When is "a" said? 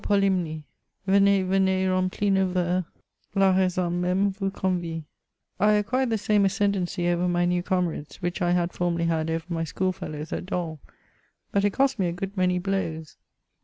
12.07-12.13